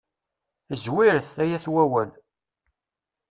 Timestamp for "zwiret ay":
0.83-1.51